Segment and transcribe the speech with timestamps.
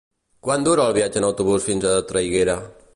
[0.47, 2.59] Quant dura el viatge en autobús fins a Traiguera?